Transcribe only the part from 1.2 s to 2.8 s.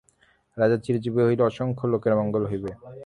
হইলে অসংখ্য লোকের মঙ্গল হইবে।